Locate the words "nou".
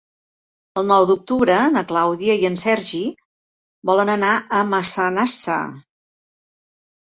0.91-1.03